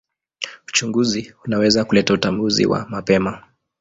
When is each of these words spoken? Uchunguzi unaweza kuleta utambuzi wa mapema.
Uchunguzi 0.69 1.33
unaweza 1.45 1.85
kuleta 1.85 2.13
utambuzi 2.13 2.65
wa 2.65 2.85
mapema. 2.89 3.43